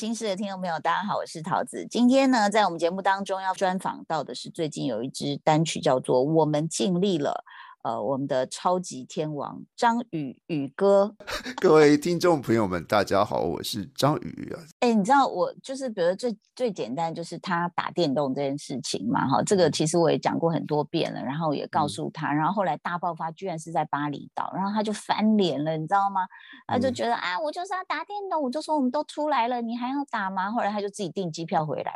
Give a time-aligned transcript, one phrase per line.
[0.00, 1.86] 女人心事的听众朋友，大家好，我是桃子。
[1.90, 7.44] 今天呢，在我们节目当中要专访到的是最近有一支单曲叫做《我们尽力了》。
[7.82, 11.14] 呃，我们的超级天王张宇宇哥，
[11.62, 14.60] 各位听众朋友们，大家好，我是张宇啊。
[14.80, 26.26] 哎，你知道我就是，比如最最简单就是他打电动这件事情嘛，哈，这个其实我也讲过很多遍了，然后也告诉他，然后后来大爆发居然是在巴厘岛，然后他就翻脸了，你知道吗？
[26.66, 30.50] 他就觉得啊，我就是要打电动，我就说我们都出来了，你还要打吗？
[30.50, 31.94] 后来他就自己订机票回来，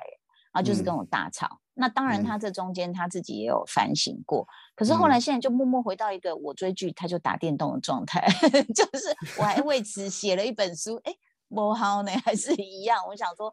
[0.54, 1.60] 然后就是跟我大吵。
[1.76, 4.46] 那当然，他这中间他自己也有反省过，
[4.76, 8.24] 可是后来现在就默默回到一个我追剧他就打电动的状态，
[8.72, 11.12] 就是我还为此写了一本书，哎，
[11.48, 13.04] 不好呢，还是一样。
[13.08, 13.52] 我想说，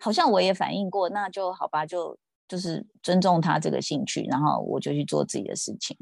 [0.00, 5.96] 好像我也反映过，那就好吧，就就是尊重他这个兴趣，然后我就去做自己的事情。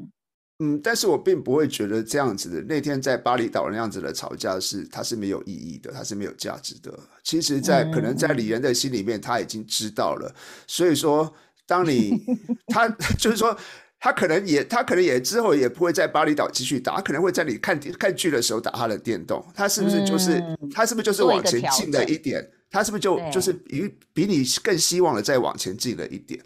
[0.59, 6.97] 嗯，但是我并不会觉得这样子的那天在巴厘岛那样子的吵架是它是没有意义的，它是没有价值的。
[7.23, 10.33] 其实，在可能在李仁的心里面，他已经知道了，
[10.67, 11.33] 所以说。
[11.67, 12.13] 当你
[12.71, 13.57] 他就是说，
[13.99, 19.43] 他可能也他可能也之后也不会在巴厘岛继续打，他可能会在你看看剧的时候打他的电动。
[19.55, 20.39] 他是不是就是
[20.71, 22.47] 他是不是就是往前进了一点？
[22.69, 26.39] 他是不是就就是比比你更希望的再往前进了一点？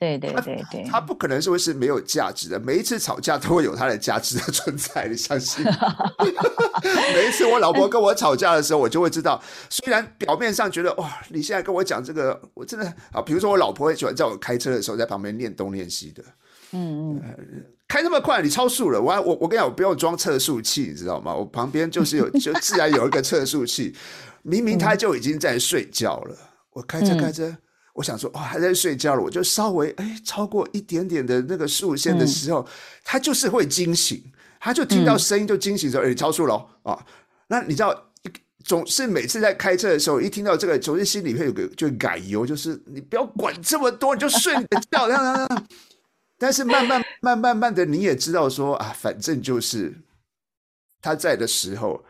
[0.00, 2.58] 对对对对，他不可能说是没有价值的。
[2.58, 5.62] 每一次吵架都会有它的价值的存在，你相信？
[7.14, 16.24] 每一次我老婆跟我吵架的时候，我就会知道，虽然表面上觉得哇，你现在跟我讲这个，我真的啊，比如说我老婆会喜欢在我开车的时候在旁边念东念西的，
[16.72, 21.34] 嗯嗯，开那么快，你超速了，我我我跟你讲，我不用装测速器，你知道吗？
[21.34, 23.94] 我旁边就是有就自然有一个测速器，
[24.40, 26.34] 明明他就已经在睡觉了，
[26.72, 27.54] 我开车开车。
[28.00, 32.66] 我想说，哦，还在睡觉了，我就稍微哎超过一点点的那个竖线的时候，
[33.04, 34.22] 他就是会惊醒，
[34.58, 36.98] 他就听到声音就惊醒说，哎，超速了啊！
[37.48, 38.10] 那你知道，
[38.64, 45.66] 总是每次在开车的时候，一听到这个，总是心里会有个就改油，就是你不要管这么多，你就睡你的觉，这样这样。
[46.38, 49.94] 但是慢慢慢慢慢的，你也知道说啊，反正就是
[51.02, 52.02] 他在的时候。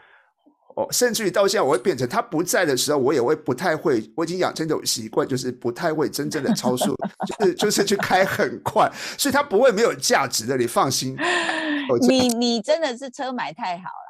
[0.76, 4.02] 哦，甚至于到现在，我会变成他不在的时候，我也会不太会。
[4.14, 11.16] 我已经养成一种习惯，就是不太会真正的超速，就是就是去开很快，所以它不会没有价值的，你放心。
[12.08, 14.09] 你你真的是车买太好了。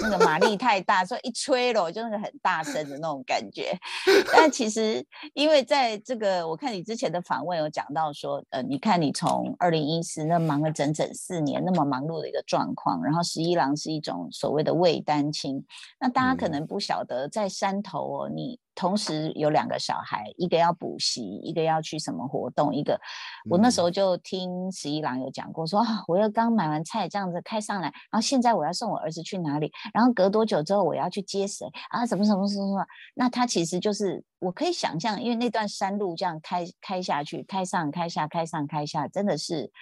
[0.00, 3.76] 那个马力太大，所以一吹了就那个很大声的那种感觉。
[4.32, 15.64] 但其实，因为在这个，我看你之前的访问有讲到说，呃，你看你从二零一四那忙了整整四年，那么忙碌的一个状况，然后十一郎是一种所谓的未单亲，
[16.00, 18.58] 那大家可能不晓得，在山头哦，你。
[18.76, 22.72] 同时有两个小孩，一个要补习，一个要去什么活动。
[22.74, 23.00] 一个，
[23.48, 32.04] 我那时候就听十一郎有讲过，说啊，我要刚买完菜这样子开上来，然后现在我要送我儿子去哪里，然后隔多久之后我要去接谁啊？
[32.04, 32.86] 什么什么什么什么？
[33.14, 39.72] 那他其实就是我可以想象，因为那段山路这样开开下去，开上开下，开上开下，真的是，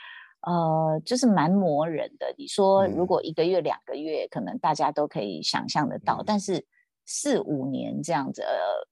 [0.42, 2.32] 呃，就是蛮磨人的。
[2.38, 6.64] 你说如果一个月两个月，可能大家都可以想象得到，但是。
[7.06, 8.42] 四五年这样子，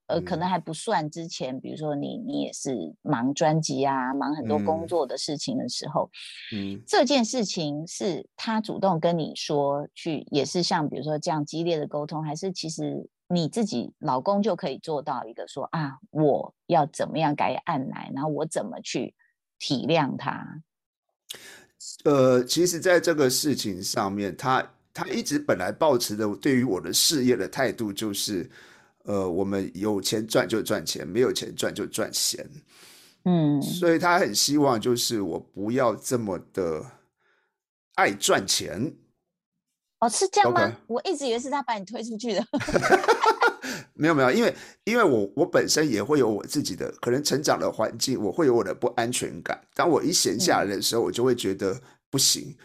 [0.07, 6.09] 呃呃，可能还不算之前，比如说你你也是忙专辑啊，忙很多工作的事情的时候，
[6.53, 19.15] 嗯，这件事情是他主动跟你说去，也是像比如说这样激烈的沟通，还是其实你自己老公就可以做到一个说啊，我要怎么样改按来，然后我怎么去
[19.57, 20.61] 体谅他？
[22.05, 24.73] 呃，其实在这个事情上面，他。
[24.93, 28.47] 他一直本来抱持的对于我的事业的态度就是，
[29.05, 32.47] 呃，我们有钱赚就赚钱，没有钱赚就赚闲，
[33.25, 36.85] 嗯，所以他很希望就是我不要这么的
[37.95, 38.93] 爱赚钱。
[39.99, 40.71] 哦，是这样吗？
[40.85, 42.45] 我一直以为是他把你推出去的。
[43.95, 49.59] 没有没有，因为因为我我本身也会有我自己的可能成长的环境，我会有我的不安全感。
[49.73, 51.81] 当我一闲下来的时候，我就会觉得
[52.11, 52.55] 不行，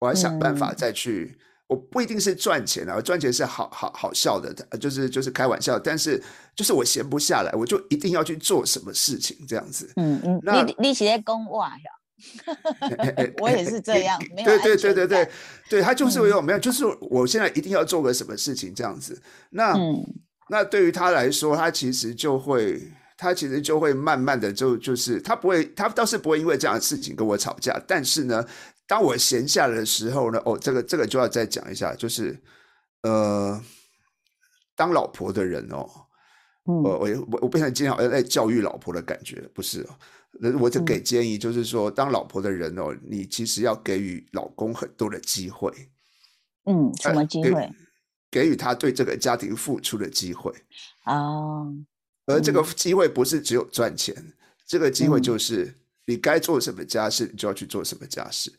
[0.00, 1.38] 我要想办法再去。
[1.68, 5.76] 我不一定是赚钱啊，赚钱是好好好笑的，就是就是开玩笑。
[5.78, 6.22] 但是
[6.54, 9.92] 就是我闲不下来，我就一定要去做什么事情这样子。
[9.96, 13.34] 嗯嗯，你你写在公话呀？
[13.40, 15.30] 我也是这样，没有对对对对对，
[15.68, 19.20] 对他就是有没有，就是我现在一定要做个什么事情这样子。
[19.50, 19.76] 那
[20.48, 22.80] 那对于他来说，他其实就会，
[23.18, 28.46] 他其实就会慢慢的就就是他不会，他倒是不会因为这样的事情跟我吵架，但是呢。
[28.86, 32.40] 当我闲下来的时候呢，哦，这个这个就要再讲一下，就是，
[33.02, 33.60] 呃，
[34.74, 35.88] 当老婆的人哦，
[36.64, 39.98] 我我我我不想经常在教育老婆的感觉，不是哦，
[40.60, 45.72] 我就给建议，就是说，当老婆的人哦，你其实要给予老公很多的机会，
[46.66, 47.68] 嗯，什么机会？
[48.30, 50.52] 给予他对这个家庭付出的机会。
[51.06, 51.72] 哦，
[52.26, 54.14] 而这个机会不是只有赚钱，
[54.66, 55.74] 这个机会就是
[56.04, 58.52] 你该做什么家事，你就要去做什么家事。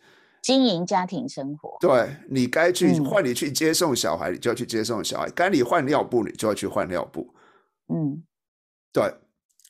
[0.47, 7.35] 经营家庭生活，对你该去换你去接送小孩，你就要去接送小孩；该你换尿布，你就要去换尿布。
[7.93, 8.23] 嗯，
[8.93, 9.13] 对。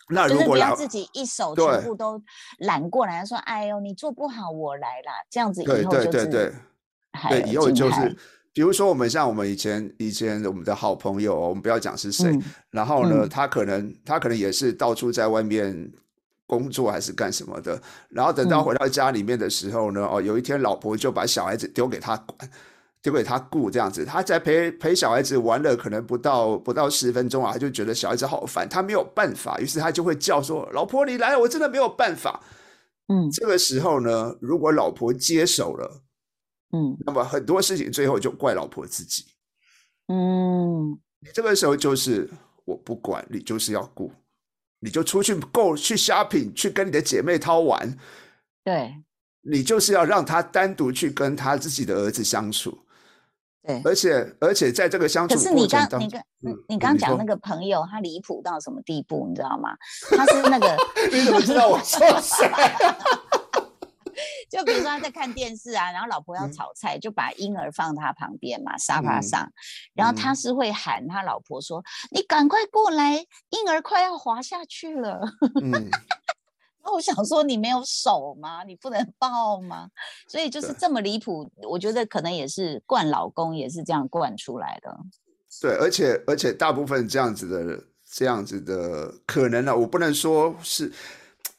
[0.09, 2.21] 那如果不要自己一手全部都
[2.59, 6.53] 揽过来，说：“哎呦，你做不好，我来啦。”这样子以后就是，对，
[7.47, 8.15] 以后就是，
[8.53, 12.37] 比如说我们像我们以前以前我们的好朋友，我们不要讲是谁，
[12.69, 15.91] 然后呢，他可能他可能也是到处在外面。
[16.47, 17.79] 工作还是干什么的，
[18.09, 22.49] 然后等到回到家里面的时候呢，哦，有一天老婆就把小孩子丢给他管，
[23.01, 32.41] 丢给他顾，这样子，他在陪陪小孩子玩了可能不到不到十分钟啊，他就觉得小孩子好烦，他没有办法，于是他就会叫说：“老婆，你来，我真的没有办法。”
[33.09, 36.01] 嗯，这个时候呢，如果老婆接手了，
[36.73, 39.23] 嗯，那么很多事情最后就怪老婆自己。
[40.07, 42.29] 嗯，你这个时候就是
[42.65, 44.11] 我不管你，就是要顾。
[44.79, 47.97] 你就出去购去 shopping，去跟你的姐妹掏玩，
[48.63, 48.95] 对，
[49.41, 52.77] 你就是要让他单独去跟他自己的儿子相处，
[53.63, 56.23] 对，而且而且在这个相处可是你刚你刚
[56.67, 59.75] 你刚讲那个朋友，他离谱到什么地步，你知道吗？
[60.15, 60.77] 他是那个
[61.11, 62.47] 你怎么知道我说谁？
[64.49, 69.51] 就比如说他在看电视啊，然后老婆要炒菜，就把婴儿放他旁边嘛，沙发上，
[69.93, 73.17] 然后他是会喊他老婆说：“你赶快过来，
[73.49, 75.19] 婴儿快要滑下去了。”
[75.61, 75.89] 嗯，
[76.83, 78.63] 那我想说，你没有手吗？
[78.63, 79.89] 你不能抱吗？
[80.29, 84.97] 所以就是这么离谱，我觉得可能也是惯老公，也是这样惯出来的。
[85.61, 90.89] 对，而且而且大部分这样子的这样子的可能呢，我不能说是，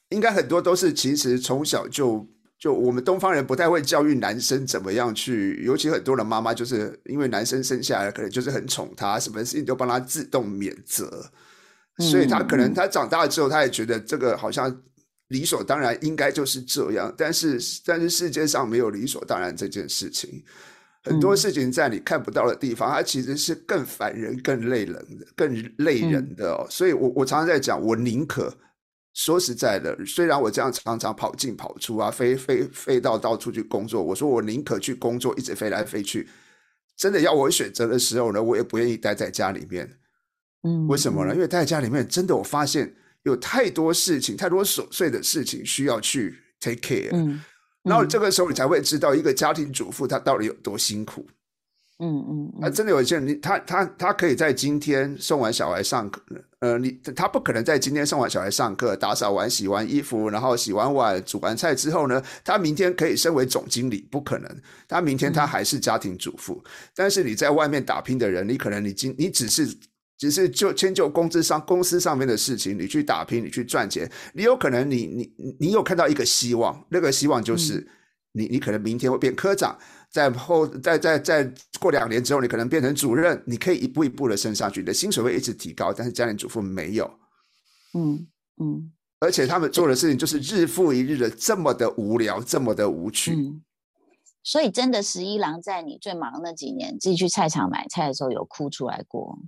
[0.08, 2.26] 应该很多都是其实从小就。
[2.58, 11.30] 就我们东方人不太会教育男生怎么样去，尤其很多的妈妈就是因为男生生下来可能就是很宠他，什么事情都帮他自动免责，
[11.98, 14.76] 所以他可能他长大之后，他也觉得这个好像
[15.28, 17.14] 理所当然应该就是这样。
[17.16, 20.42] 但是但是世界上没有理所当然这件事情，
[21.04, 26.66] 很多事情在你看不到的地方，它其实是更烦人、更累人的、更累人的哦。
[26.68, 28.52] 所以我我常常在讲，我宁可。
[29.18, 36.28] 说实在的，虽然我这样常常跑进跑出啊，飞飞飞到到处去工作，我说我宁可去工作，一直飞来飞去。
[36.96, 39.98] 真的要我选择的时候呢，我也不愿意待在家里面。
[40.62, 41.34] 嗯，为什么呢？
[41.34, 42.94] 因为待在家里面，真的我发现
[43.24, 47.10] 有太多事情，太多琐碎的事情需要去 take care。
[47.12, 47.42] 嗯，
[47.82, 51.26] 然后这个时候你才会知道一个家庭主妇她到底有多辛苦。
[52.00, 56.22] 嗯嗯，啊，真的有一些人，你他他他可以在今天送完小孩上课，
[56.60, 64.48] 呃，你他不可能在今天送完小孩上课，打扫完、洗完衣服，然后洗完碗、煮完菜之后呢，他明天可以升为总经理，不可能，
[64.86, 66.62] 他明天他还是家庭主妇。
[66.94, 69.66] 但是你在外面打拼的人，你可能你今你只是
[70.16, 77.84] 只是就迁就工资上公司上面的事情，你去打拼，你去赚钱，你有可能你你你有看到一个希望，那个希望就是
[78.34, 79.76] 你你可能明天会变科长。
[80.10, 85.92] 在后，在在在过两年之后，你可能变成主任，你可以一步一步的升上去，你的薪水会一直提高。
[85.92, 87.10] 但是家庭主妇没有，
[87.94, 88.26] 嗯
[88.60, 93.36] 嗯，而且他们做的事情就是日复一日的这么的无聊，这么的无趣。
[94.42, 99.38] 所以，真的十一郎在你最忙那几年，自己去菜场买菜的时候，有哭出来过。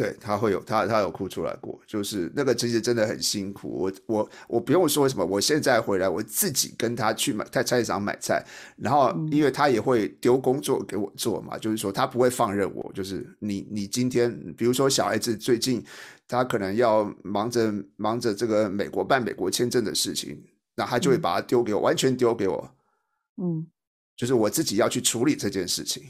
[0.00, 3.68] 对他会有他他有哭出来过，就是那个其实真的很辛苦。
[3.68, 8.42] 我我我不用说什么，我现在回来我自己跟他去买在菜市场买菜，
[8.78, 15.84] 然后因为他也会丢工作给我做嘛，就是说他不会放任我，就是你你今天比如说小孩子最近
[16.26, 20.42] 他可能要忙着忙着这个美国办美国签证的事情，
[20.74, 22.70] 那他就会把它丢给我，完全丢给我，
[23.36, 23.66] 嗯，
[24.16, 26.04] 就是我自己要去处理这件事情，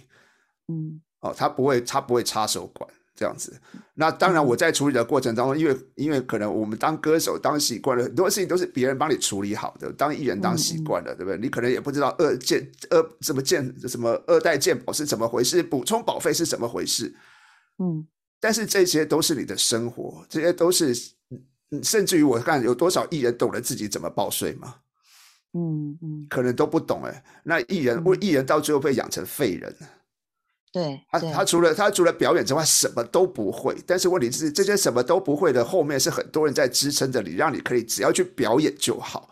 [0.69, 2.89] 嗯，哦，他不会他不会插手管。
[3.21, 3.61] 这样子，
[3.93, 9.93] 那当然我在处理的过程当中，因为因为可能我们当歌手当习惯了，很多事情都是别人帮你处理好的。
[9.93, 11.37] 当艺人当习惯了，对不对？
[11.37, 17.15] 你可能也不知道二建二什么建什么二代健保是怎么回事，补充保费是怎么回事。
[17.77, 18.07] 嗯，
[18.41, 20.95] 但是这些都是你的生活，这些都是，
[21.83, 24.77] 甚至于我看有多少艺人懂得自己怎么报税吗？
[25.53, 27.23] 嗯嗯，可能都不懂哎。
[27.45, 29.77] 那艺人为艺人到最后被养成废人。
[30.73, 33.75] 对他，他除了他除了表演之外什么都不会。
[33.87, 39.30] 但是问题是，这些什么都不会的后面是很多人在支撑着你，让你可以只要去表演就好。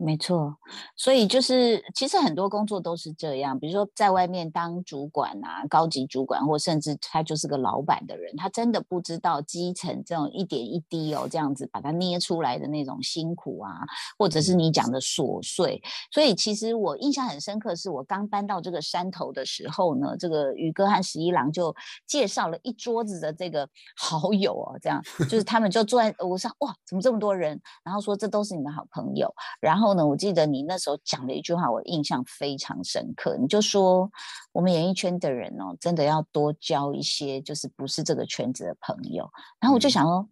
[0.00, 0.56] 没错，
[0.94, 13.72] 所以就是其实很多工作都是这样，比如说在外面当主管啊、高级主管，或甚至他就是个老板的人，他真的不知道基层这种一点一滴哦，这样子把它捏出来的那种辛苦啊，
[14.16, 15.82] 或者是你讲的琐碎。
[16.12, 21.74] 所以其实我印象很深刻，是我刚搬到这个山头的时候呢，这个宇哥和十一郎就
[22.06, 27.60] 介绍了一桌子的这个好友哦，这样就是他们就坐在我上，哇，怎么这么多人？
[27.82, 29.28] 然后说这都是你的好朋友，
[29.60, 29.87] 然后。
[29.88, 30.06] 后呢？
[30.06, 33.36] 我记得你那时候讲了一句话，我印象非常深刻。
[33.40, 34.10] 你就说，
[34.52, 39.26] 我们演艺圈的人哦，真的要多交一些，就是不是这个圈子的朋友。
[39.58, 40.28] 然后我就想说，嗯，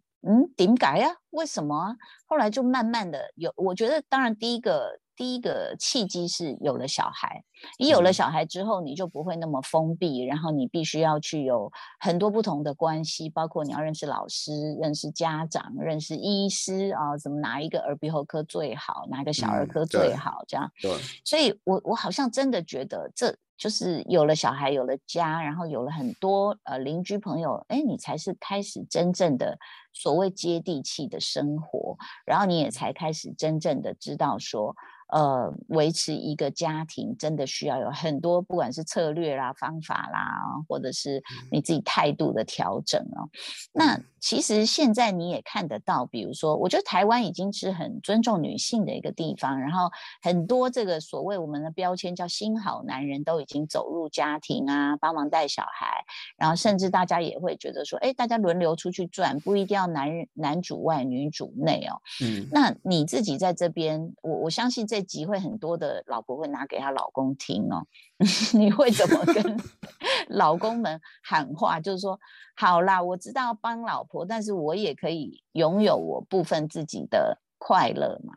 [0.57, 1.09] 点改呀？
[1.31, 1.97] 为什么啊？
[2.27, 5.01] 后来就慢慢的有，我觉得当然第一个。
[5.19, 7.43] 第一个契机是有了小孩，
[7.79, 20.71] 你有了小孩之后，你就不会那么封闭，然后你必须要去有很多不同的关系，包括你要认识老师、认识家长、认识医师啊，怎么哪一个耳鼻喉科最好，哪个小儿科最好，这样。
[20.83, 20.93] 对。
[21.25, 29.59] 所以我我好像真的觉得，这就是有了小孩，有了家，然后有了很多呃邻居朋友，哎，你才是开始真正的
[29.93, 34.75] 所谓接地气的生活，然后你也才开始真正的知道说。
[35.09, 41.23] 呃，维持一个家庭真的需要有很多，不管是策略啦、方法啦，或者是
[41.53, 43.31] 你自己态度的调整哦。
[43.73, 49.89] 那其实现在你也看得到，比如说，我觉得台湾已经是很尊重女性的一个地方，然后
[50.21, 56.05] 很多这个所谓我们的标签叫“新好男人”都已经走入家庭啊，帮忙带小孩，
[56.37, 62.03] 然后甚至大家也会觉得说，哎，大家轮流出去转，不一定要男人男主外女主内哦。
[62.25, 64.96] 嗯，那你自己在这边，我我相信这。
[64.97, 67.87] 这集会很多的老婆会拿给她老公听哦，
[68.57, 69.61] 你会怎么跟
[70.29, 71.79] 老公们喊话？
[71.79, 72.19] 就是说，
[72.55, 78.33] 好啦，我知道帮老婆，但是我也可以拥有我部分自己的快乐嘛。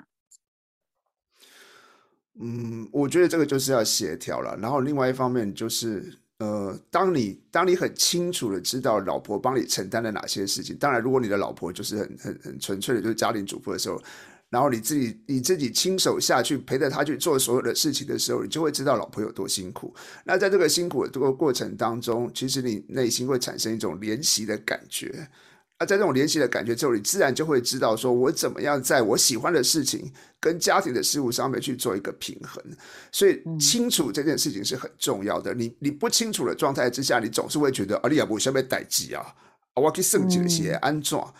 [2.41, 4.57] 嗯，我觉得这个就是要协调了。
[4.57, 13.97] 然后另外一方面就是，呃，当你当你很清楚的知道老婆帮你承担了哪些事情，当然，如果你的老婆就是很很很纯粹的，就是家庭主妇的时候。
[14.49, 19.93] 然后你自己你自己亲手下去陪着他去做所有的事情的时候，你就会知道老婆有多辛苦。
[20.23, 25.29] 那在这个辛苦的这个过程当中，其实你内心会产生一种怜惜的感觉。
[25.79, 32.61] 那在这种怜惜的感觉之后，你自然就会知道，说我怎么样在我喜欢的事情跟家庭的事物上面去做一个平衡。
[33.11, 35.53] 所以清楚这件事情是很重要的。
[35.53, 39.23] 你你不清楚的状态之下，你总是会觉得啊，你也不想被逮鸡啊，
[39.75, 41.23] 我去升级些安装。
[41.23, 41.33] 嗯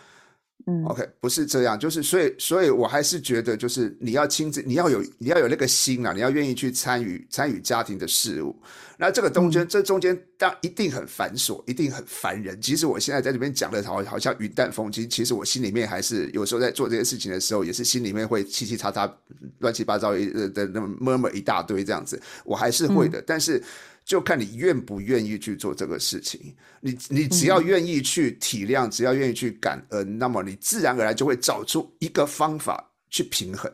[0.86, 8.54] ，OK，不是这样，就是所以，所以我还是觉得，就是你要亲自，你要有，你要有那个心啊，你要愿意去参与参与家庭的事务。
[8.96, 12.60] 那这个中间，这中间当一定很繁琐，一定很烦人。
[12.60, 19.10] 即使我现在在这边讲的好，好像云淡风轻，其实我心里面还是有时候在做这些事情的时候，也是心里面会七七叉叉、
[19.58, 23.62] 乱七八糟一的那么么么一大堆这样子，我还是会的，但是。
[24.04, 26.56] 就看你愿不愿意去做这个事情。
[26.80, 33.72] 你你只要愿意去体谅，只要愿意去感恩，那么你自然而然就会找出一个方法去平衡。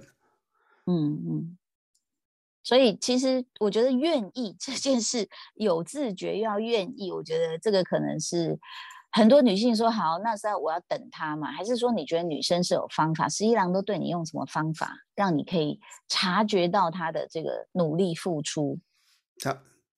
[0.87, 1.59] 嗯嗯。
[2.62, 8.59] 所以其实我觉得愿意这件事，有自觉要愿意，我觉得这个可能是
[9.12, 11.50] 很多女性说好，那是要我要等他嘛？
[11.52, 13.28] 还是说你觉得女生是有方法？
[13.28, 15.78] 十一郎都对你用什么方法，让你可以
[16.09, 18.78] 察觉到他的这个努力付出？
[19.38, 19.56] 他。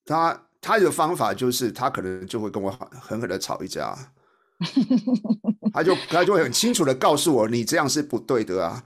[0.09, 3.95] 他他的方法就是，他可能就会跟我狠狠的吵一架，
[5.73, 8.83] 他就他就会很清楚的告诉我，你这样是不对的啊。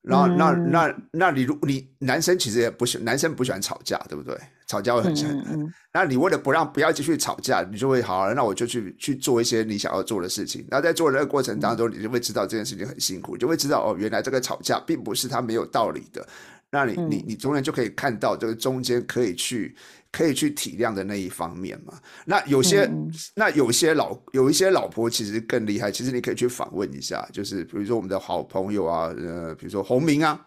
[0.00, 4.38] 然后那那那你如你男生其实也不喜男生不喜欢吵架，对不对？
[4.66, 5.72] 吵架会很很。
[5.92, 10.66] 那你为了不让不要继续吵架，你就会好，那我就去去做一些你想要做的事情。
[10.70, 16.26] 那在做这个过程当中，你就会知道这件事情很辛苦，就会知道哦，原来这个吵架并不是他没有道理的。
[16.70, 19.76] 那你你你中间就可以看到这个中间可以去。
[20.14, 21.92] 可以去体谅的那一方面嘛？
[22.24, 22.88] 那有些
[23.34, 30.40] 那有些老有一些老婆其实更厉害，其实你可以去访问一下，就是比如说我们的好朋友啊，呃，比如说洪明啊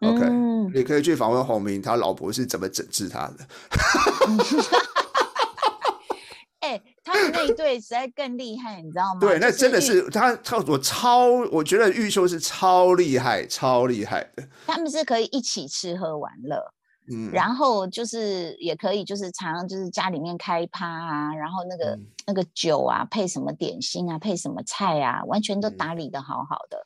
[0.00, 0.28] ，OK，
[0.74, 3.38] 你可以去访问洪明，他老婆是怎么整治他的。
[6.60, 9.20] 哎，他们那一对实在更厉害，你知道吗？
[9.20, 14.46] 对，那真的是他他我超，我觉得玉秀是超厉害，超厉害的。
[14.66, 16.74] 他们是可以一起吃喝玩乐。
[17.10, 21.98] 嗯，然后就是也可以，就是常常就是家里面开趴啊，然后那个
[22.30, 26.78] 那个酒啊，配什么点心啊，配什么菜啊，完全都打理的好好的。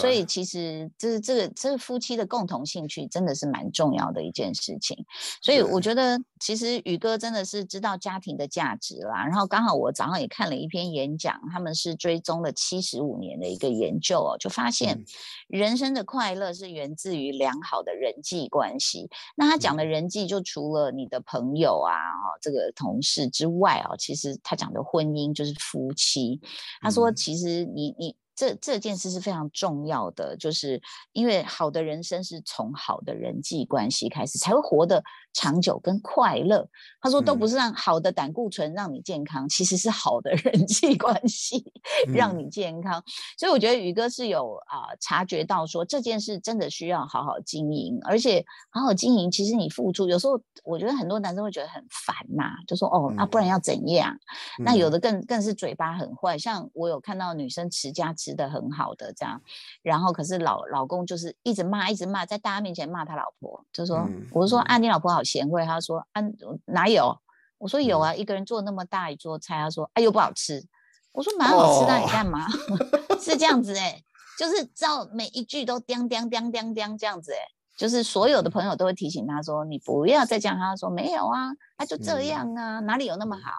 [0.00, 4.96] 所以其实这这个这个夫妻的共同兴趣真的是蛮重要的一件事情。
[5.40, 9.24] 所以我觉得其实宇哥真的是知道家庭的价值啦。
[9.24, 15.04] 然后刚好我早上也看了一篇演讲，他们是追踪了七十五年的一个研究哦，就发现
[15.46, 19.08] 人生的快乐是源自于良好的人际关系。
[19.36, 26.40] 那他讲的人际就除了你的朋友啊、哦这个同事之外哦，其实他讲的婚姻就是夫妻。
[26.80, 28.16] 他说其实你你。
[28.36, 30.80] 这这件事是非常重要的，就是
[31.12, 36.66] 因为好的人生是从好的人际关系开始，才会活得长久跟快乐。
[37.00, 41.72] 他说，都不是让好的胆固醇让你健康，其实是好的人际关系
[42.12, 43.02] 让你健康。
[43.38, 54.16] 所以我觉得宇哥是有啊察觉到说这件事真的需要好好经营，而且好好经营，其实你付出有时候，我觉得很多男生会觉得很烦呐，就说哦，那不然要怎样？
[54.58, 58.30] 那有的更更是嘴巴很坏，像我有看到女生持家持。
[58.30, 59.42] 的很好的这样，
[59.82, 66.22] 然后可是老老公就是一直骂，一直骂，在大家面前骂他老婆，就说我说啊，你老婆好贤惠，他说啊
[66.66, 67.16] 哪有？
[67.58, 70.64] 我说有啊，一个人做那么大一桌菜，他说哎又不好吃，
[71.12, 71.86] 我说蛮好吃？
[71.86, 72.46] 的，你干嘛？
[73.20, 74.02] 是这样子哎，
[74.38, 77.38] 就是照每一句都叮叮叮叮叮这样子哎，
[77.76, 83.50] 就是所有的朋友都会提醒他说你不要再讲，他说没有啊，他就这样啊，哪里有那么好？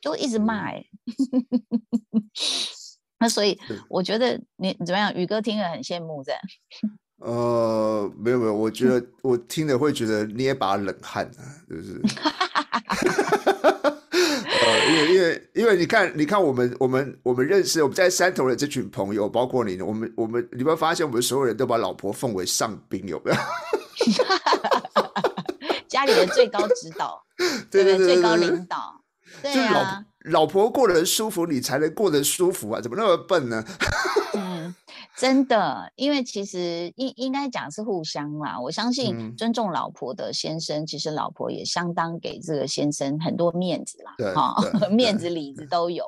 [0.00, 0.84] 就一直骂哎。
[3.18, 3.58] 那所以
[3.88, 6.40] 我觉得你怎么样，宇哥听了很羡慕这样。
[7.18, 12.00] 呃，没有没有，我觉得我听了会觉得捏把冷汗啊，就是。
[14.66, 23.36] 呃，因为因为因为你看你看我们我们我们认识我们在山头的这群朋友，包括你，我们我们你会发现我们所有人都把老婆奉为上宾，有没有？
[25.88, 27.22] 家里的最高指导，
[27.70, 29.00] 对对对，最高领导，
[29.42, 30.04] 对啊。
[30.30, 32.80] 老婆过得舒服，你才能过得舒服啊！
[32.80, 33.62] 怎么那么笨呢？
[35.16, 38.58] 真的，因为其实应应该讲是互相啦。
[38.60, 46.04] 我相信尊重老婆的先生，其实老婆也相当给这个先生很多面子啦，哈，面子里子都有。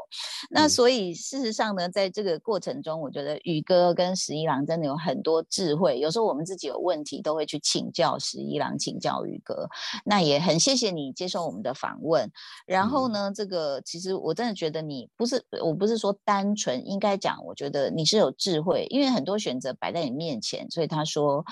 [0.51, 6.01] 那所以事实上呢，在这个过程中，我觉得宇哥跟十一郎真的有很多智慧。
[6.01, 9.69] 有时候我们自己有问题，都会去请教十一郎，请教宇哥。
[10.05, 12.29] 那也很谢谢你接受我们的访问。
[12.67, 18.85] 然后呢，这个其实我真的觉得你不是，我不是说单纯，应该讲，我觉得你是有智慧。
[18.97, 21.45] 因为很多选择摆在你面前，所以他说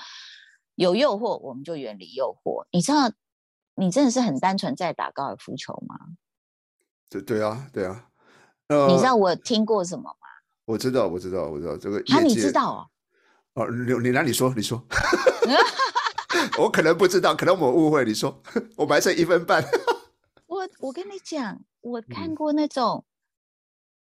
[0.73, 2.65] 有诱惑，我们就远离诱惑。
[2.71, 3.11] 你知道，
[3.75, 5.95] 你真的是很单纯在打高尔夫球吗？
[7.07, 8.09] 对对啊，对啊。
[8.89, 10.27] 你知道我听过什么吗？
[10.65, 11.99] 我知道，我知道，我知道这个。
[12.11, 12.89] 啊，你知道
[13.53, 13.69] 哦？
[13.69, 14.83] 你你来，你说，你说。
[16.57, 18.03] 我可能不知道，可能我误会。
[18.03, 18.41] 你说，
[18.75, 19.63] 我还剩一分半。
[20.47, 23.05] 我我跟你讲，我看过那种。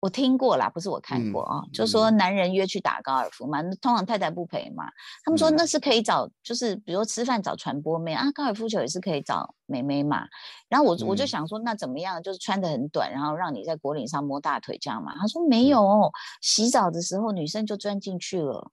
[0.01, 4.85] 我听过啦，不是我看过啊，就说男人约去打高尔夫嘛，通常太太不陪嘛。
[5.25, 10.27] 他们说那是可以找，就是比如吃饭找传播妹啊，高尔夫球也是可以找妹妹嘛。
[10.69, 12.23] 然后我我就想说，那怎么样？
[12.23, 15.15] 就是穿的很短，然后让你在果岭上摸大腿这样嘛。
[15.19, 18.71] 他说没有，洗澡的时候女生就钻进去了。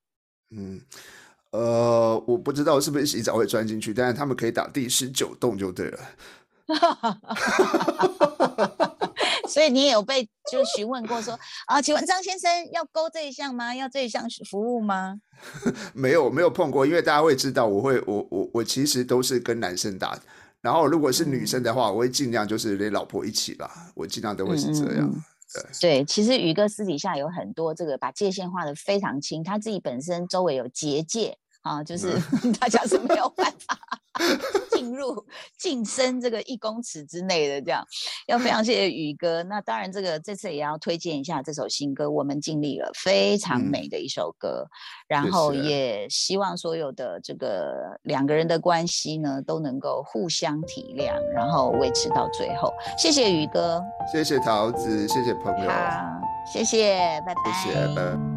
[0.51, 0.81] 嗯，
[1.51, 5.99] 呃，我不知道是不是洗澡会钻进去，但是他们可以打第十九洞就对了。
[9.53, 13.75] 所以你也有被就询问过说啊，请问张先生要勾这一项吗？
[13.75, 15.19] 要这一项服务吗？
[15.93, 20.17] 没有，没有碰过，因为大家会知道，我会，我我我其实都是跟男生打，
[20.61, 25.07] 然后如果是女生的话，我会尽量就是连老婆一起吧，我尽量都会是这样。
[25.53, 32.11] 对对，其实宇哥私底下有很多这个把界限画的非常清，他自己本身周围有结界啊，就是
[32.59, 33.77] 大家是没有办法。
[34.71, 35.25] 进入
[35.57, 37.83] 晋升这个一公尺之内的这样，
[38.27, 39.41] 要非常谢谢宇哥。
[39.43, 44.67] 那当然，这个这次也要推荐一下这首新歌，我们尽力了，非常美的一首歌。
[45.07, 52.73] 然后也希望所有的这个两个人的关系呢，都能够互相体谅，然后维持到最后。
[52.97, 56.21] 谢谢宇哥，谢谢桃子，谢谢朋友，好，
[56.51, 58.03] 谢谢，拜拜，谢谢，拜。
[58.03, 58.32] 还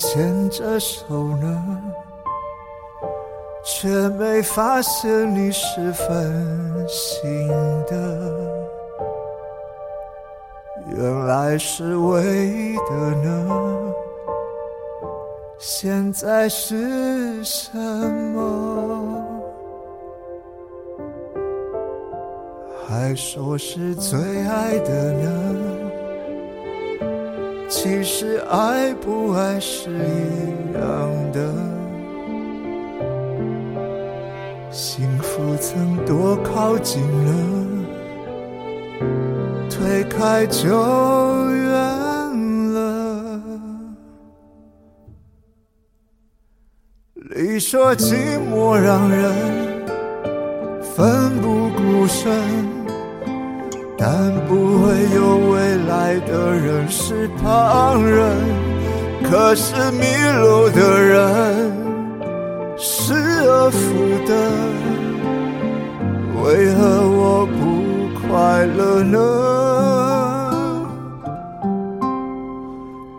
[0.00, 1.04] 牵着手
[1.36, 1.78] 呢，
[3.62, 7.48] 却没发现你是分心
[7.86, 8.30] 的。
[10.88, 13.92] 原来是为的呢，
[15.58, 19.22] 现在是什么？
[22.88, 25.79] 还说是最爱的呢？
[27.70, 31.54] 其实爱不爱是一样的。
[34.72, 37.32] 幸福曾多靠近了，
[39.70, 40.68] 推开就
[41.48, 41.70] 远
[42.74, 43.40] 了。
[47.14, 49.32] 你说寂寞让人
[50.82, 52.79] 奋不顾身。
[54.02, 58.34] 但不会有未来的人是旁人，
[59.30, 60.06] 可是迷
[60.40, 61.70] 路的人
[62.78, 63.78] 失而复
[64.26, 64.32] 得，
[66.42, 69.18] 为何我不快乐呢？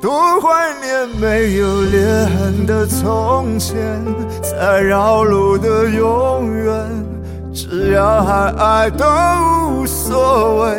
[0.02, 4.04] 多怀念没有裂痕的从前，
[4.42, 6.91] 在绕路的永远。
[7.72, 9.06] 只要还爱都
[9.70, 10.76] 无所谓，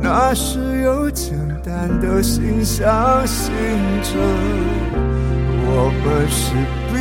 [0.00, 3.52] 那时有简单的心相信
[4.00, 4.12] 着，
[5.66, 6.54] 我们是
[6.86, 6.94] 彼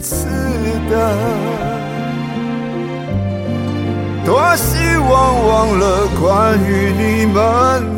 [0.00, 0.24] 此
[0.88, 0.94] 的。
[4.24, 5.10] 多希望
[5.46, 7.38] 忘了关于你们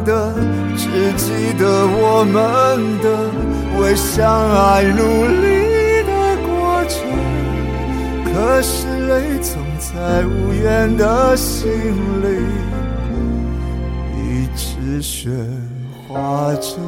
[0.04, 0.34] 的，
[0.76, 3.06] 只记得我们的
[3.80, 4.98] 为相爱努
[5.40, 5.61] 力
[9.94, 11.70] 在无言的心
[12.22, 12.28] 里，
[14.16, 15.30] 一直喧
[16.08, 16.78] 哗着。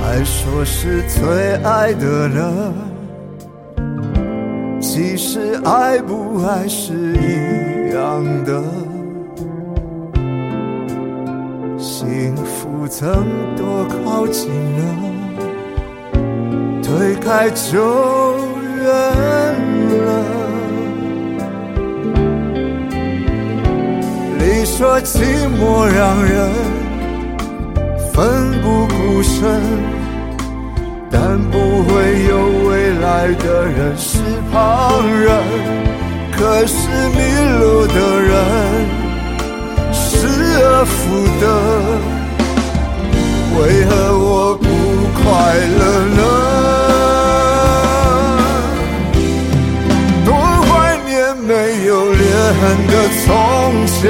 [0.00, 2.72] 还说是最爱的人，
[4.80, 8.62] 其实爱不爱是一样的。
[12.96, 13.10] 曾
[13.56, 14.80] 多靠近了，
[16.80, 17.74] 推开就
[18.76, 18.86] 远
[20.06, 20.08] 了。
[24.38, 25.24] 你说寂
[25.58, 26.52] 寞让人
[28.12, 29.60] 奋不顾身，
[31.10, 31.92] 但不会
[32.28, 32.32] 有
[32.68, 34.20] 未来的人是
[34.52, 35.42] 旁人。
[36.30, 36.76] 可是
[37.08, 37.18] 迷
[37.58, 38.32] 路的人。
[39.92, 40.28] 失
[40.62, 41.00] 而复
[41.40, 41.44] 得，
[43.56, 44.64] 为何我不
[45.22, 45.22] 快
[45.78, 45.82] 乐
[46.16, 46.22] 呢？
[50.24, 51.52] 多怀念没
[51.86, 52.22] 有裂
[52.60, 52.92] 痕的
[53.24, 53.26] 从
[53.86, 54.02] 前，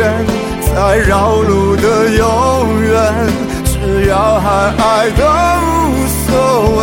[0.75, 2.23] 在绕路的永
[2.83, 2.93] 远，
[3.65, 4.47] 只要还
[4.79, 5.23] 爱都
[5.69, 6.29] 无所
[6.79, 6.83] 谓。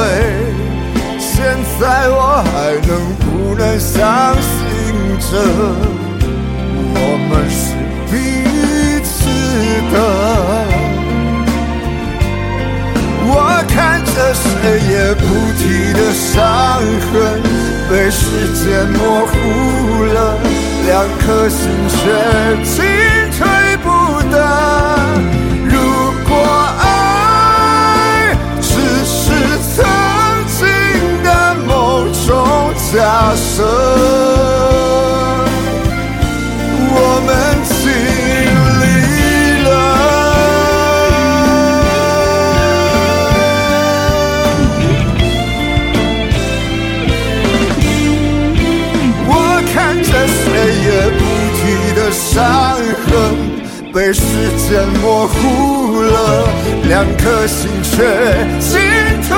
[1.18, 1.30] 现
[1.80, 2.54] 在我还
[2.88, 3.26] 能不
[3.58, 4.50] 能相信
[5.20, 5.32] 着，
[18.12, 19.34] 时间模糊
[20.04, 20.38] 了，
[20.86, 22.00] 两颗心却
[53.94, 54.22] 被时
[54.58, 56.48] 间模糊了，
[56.88, 57.98] 两颗心却
[58.60, 58.80] 进
[59.28, 59.38] 退